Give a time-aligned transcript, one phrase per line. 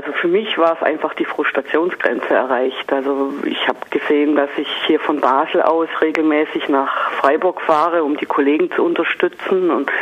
[0.00, 2.90] also für mich war es einfach die Frustrationsgrenze erreicht.
[2.90, 8.16] Also ich habe gesehen, dass ich hier von Basel aus regelmäßig nach Freiburg fahre, um
[8.16, 9.92] die Kollegen zu unterstützen und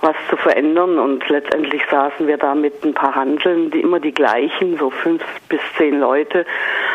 [0.00, 1.00] was zu verändern.
[1.00, 5.24] Und letztendlich saßen wir da mit ein paar Handeln, die immer die gleichen, so fünf
[5.48, 6.46] bis zehn Leute.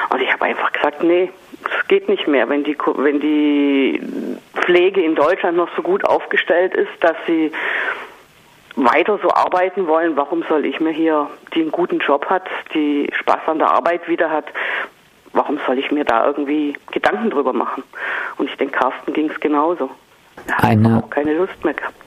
[0.10, 1.32] Und ich habe einfach gesagt, nee,
[1.66, 4.00] es geht nicht mehr, wenn die, wenn die
[4.56, 7.52] Pflege in Deutschland noch so gut aufgestellt ist, dass sie
[8.76, 12.44] weiter so arbeiten wollen, warum soll ich mir hier, die einen guten Job hat,
[12.74, 14.46] die Spaß an der Arbeit wieder hat,
[15.34, 17.84] warum soll ich mir da irgendwie Gedanken drüber machen?
[18.38, 19.90] Und ich denke, Carsten ging es genauso.
[20.48, 22.03] Er hat Eine, auch keine Lust mehr gehabt.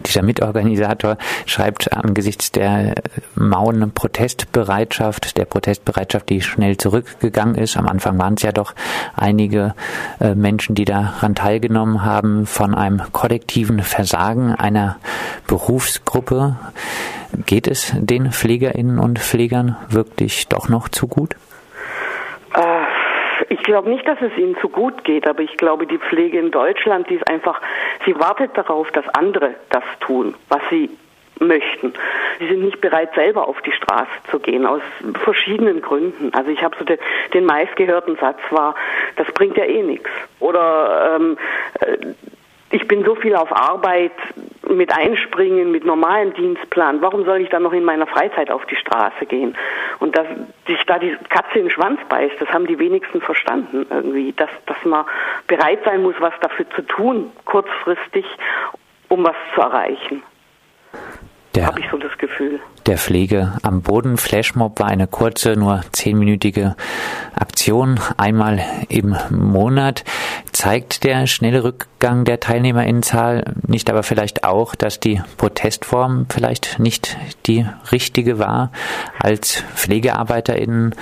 [0.00, 1.16] Dieser Mitorganisator
[1.46, 2.94] schreibt angesichts der
[3.34, 7.76] mauen Protestbereitschaft, der Protestbereitschaft, die schnell zurückgegangen ist.
[7.76, 8.74] Am Anfang waren es ja doch
[9.16, 9.74] einige
[10.20, 14.96] äh, Menschen, die daran teilgenommen haben, von einem kollektiven Versagen einer
[15.46, 16.56] Berufsgruppe.
[17.46, 21.36] Geht es den Pflegerinnen und Pflegern wirklich doch noch zu gut?
[22.54, 22.84] Äh,
[23.50, 26.50] ich glaube nicht, dass es ihnen zu gut geht, aber ich glaube, die Pflege in
[26.50, 27.60] Deutschland, die ist einfach,
[28.08, 30.88] sie wartet darauf, dass andere das tun, was sie
[31.40, 31.92] möchten.
[32.38, 34.80] Sie sind nicht bereit, selber auf die Straße zu gehen, aus
[35.22, 36.32] verschiedenen Gründen.
[36.32, 36.98] Also ich habe so den,
[37.34, 38.74] den meistgehörten Satz war,
[39.16, 40.08] das bringt ja eh nichts.
[40.40, 41.38] Oder ähm,
[41.80, 42.14] äh,
[42.70, 44.12] ich bin so viel auf Arbeit
[44.68, 47.00] mit Einspringen, mit normalem Dienstplan.
[47.00, 49.56] Warum soll ich dann noch in meiner Freizeit auf die Straße gehen?
[49.98, 50.26] Und dass
[50.66, 54.32] sich da die Katze in den Schwanz beißt, das haben die wenigsten verstanden irgendwie.
[54.32, 55.04] Dass, dass man
[55.46, 58.24] bereit sein muss, was dafür zu tun, kurzfristig,
[59.08, 60.22] um was zu erreichen.
[61.66, 62.60] Habe ich so das Gefühl.
[62.86, 66.76] Der Pflege am Boden Flashmob war eine kurze, nur zehnminütige
[67.34, 70.04] Aktion, einmal im Monat.
[70.58, 77.16] Zeigt der schnelle Rückgang der Teilnehmerinnenzahl nicht aber vielleicht auch, dass die Protestform vielleicht nicht
[77.46, 78.72] die richtige war?
[79.20, 80.96] Als PflegearbeiterInnen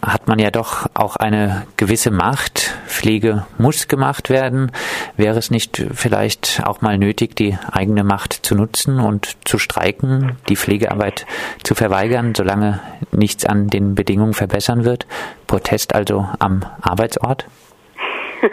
[0.00, 2.72] hat man ja doch auch eine gewisse Macht.
[2.86, 4.70] Pflege muss gemacht werden.
[5.16, 10.36] Wäre es nicht vielleicht auch mal nötig, die eigene Macht zu nutzen und zu streiken,
[10.48, 11.26] die Pflegearbeit
[11.64, 12.78] zu verweigern, solange
[13.10, 15.08] nichts an den Bedingungen verbessern wird?
[15.48, 17.44] Protest also am Arbeitsort?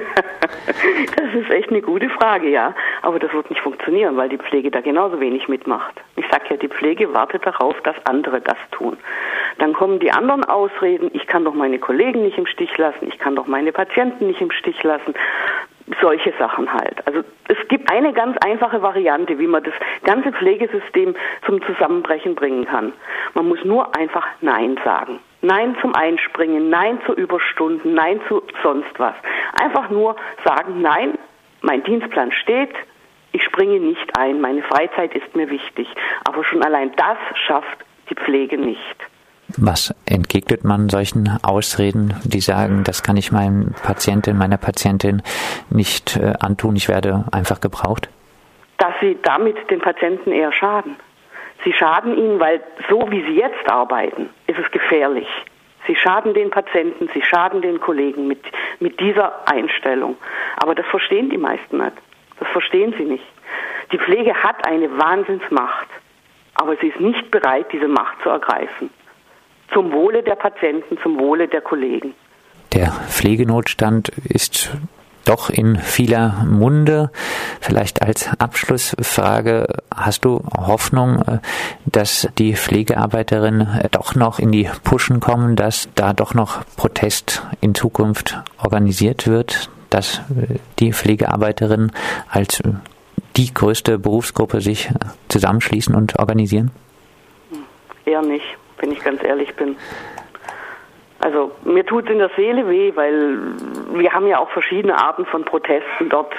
[1.16, 2.74] Das ist echt eine gute Frage, ja.
[3.02, 5.94] Aber das wird nicht funktionieren, weil die Pflege da genauso wenig mitmacht.
[6.16, 8.98] Ich sage ja, die Pflege wartet darauf, dass andere das tun.
[9.58, 13.18] Dann kommen die anderen Ausreden, ich kann doch meine Kollegen nicht im Stich lassen, ich
[13.20, 15.14] kann doch meine Patienten nicht im Stich lassen.
[16.02, 17.06] Solche Sachen halt.
[17.06, 19.74] Also es gibt eine ganz einfache Variante, wie man das
[20.04, 21.16] ganze Pflegesystem
[21.46, 22.92] zum Zusammenbrechen bringen kann.
[23.36, 25.20] Man muss nur einfach Nein sagen.
[25.46, 29.16] Nein zum Einspringen, Nein zu Überstunden, Nein zu sonst was.
[29.62, 31.18] Einfach nur sagen, nein,
[31.62, 32.74] mein Dienstplan steht,
[33.32, 35.88] ich springe nicht ein, meine Freizeit ist mir wichtig.
[36.24, 37.18] Aber schon allein das
[37.48, 38.96] schafft die Pflege nicht.
[39.58, 45.22] Was entgegnet man solchen Ausreden, die sagen, das kann ich meinem Patientin, meiner Patientin
[45.70, 48.10] nicht äh, antun, ich werde einfach gebraucht?
[48.78, 50.96] Dass sie damit den Patienten eher schaden.
[51.66, 55.28] Sie schaden ihnen, weil so wie sie jetzt arbeiten, ist es gefährlich.
[55.88, 58.42] Sie schaden den Patienten, sie schaden den Kollegen mit,
[58.80, 60.16] mit dieser Einstellung.
[60.58, 61.98] Aber das verstehen die meisten nicht.
[62.40, 63.26] Das verstehen sie nicht.
[63.92, 65.88] Die Pflege hat eine Wahnsinnsmacht,
[66.56, 68.90] aber sie ist nicht bereit, diese Macht zu ergreifen.
[69.74, 72.14] Zum Wohle der Patienten, zum Wohle der Kollegen.
[72.74, 74.76] Der Pflegenotstand ist
[75.26, 77.12] doch in vieler Munde.
[77.60, 81.40] Vielleicht als Abschlussfrage, hast du Hoffnung, äh,
[81.86, 87.44] dass die Pflegearbeiterinnen äh, doch noch in die Puschen kommen, dass da doch noch Protest
[87.60, 91.92] in Zukunft organisiert wird, dass äh, die Pflegearbeiterinnen
[92.30, 92.62] als
[93.36, 94.90] die größte Berufsgruppe sich
[95.28, 96.72] zusammenschließen und organisieren?
[98.06, 98.46] Eher nicht,
[98.80, 99.76] wenn ich ganz ehrlich bin.
[101.20, 103.40] Also mir tut es in der Seele weh, weil
[104.00, 106.34] wir haben ja auch verschiedene Arten von Protesten dort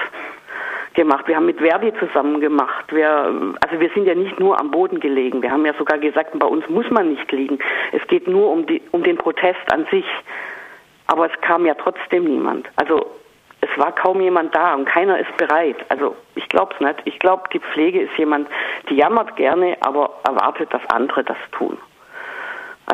[0.94, 1.28] gemacht.
[1.28, 2.92] Wir haben mit Verdi zusammen gemacht.
[2.92, 5.42] Wir, also wir sind ja nicht nur am Boden gelegen.
[5.42, 7.58] Wir haben ja sogar gesagt, bei uns muss man nicht liegen.
[7.92, 10.06] Es geht nur um, die, um den Protest an sich.
[11.06, 12.68] Aber es kam ja trotzdem niemand.
[12.76, 13.06] Also
[13.60, 15.76] es war kaum jemand da und keiner ist bereit.
[15.88, 17.02] Also ich glaube es nicht.
[17.04, 18.48] Ich glaube, die Pflege ist jemand,
[18.88, 21.78] die jammert gerne, aber erwartet, dass andere das tun.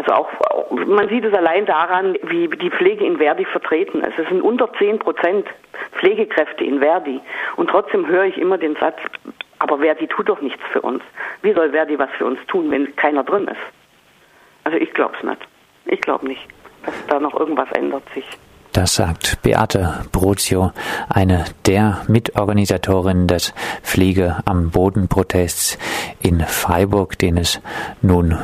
[0.02, 4.18] Also auch, man sieht es allein daran, wie die Pflege in Verdi vertreten ist.
[4.18, 5.46] Es sind unter 10 Prozent
[5.92, 7.20] Pflegekräfte in Verdi.
[7.56, 8.98] Und trotzdem höre ich immer den Satz,
[9.60, 11.04] aber Verdi tut doch nichts für uns.
[11.42, 13.60] Wie soll Verdi was für uns tun, wenn keiner drin ist?
[14.64, 15.40] Also ich glaube es nicht.
[15.84, 16.48] Ich glaube nicht,
[16.84, 18.26] dass da noch irgendwas ändert sich.
[18.72, 20.72] Das sagt Beate Brozio,
[21.10, 23.52] eine der Mitorganisatorinnen des
[23.82, 25.76] Pflege am Boden Protests
[26.20, 27.60] in Freiburg, den es
[28.00, 28.34] nun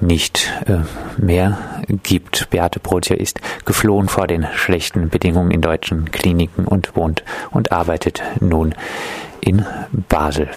[0.00, 0.78] nicht äh,
[1.20, 1.58] mehr
[2.04, 2.50] gibt.
[2.50, 8.22] Beate Brozio ist geflohen vor den schlechten Bedingungen in deutschen Kliniken und wohnt und arbeitet
[8.38, 8.76] nun
[9.40, 9.66] in
[10.08, 10.48] Basel.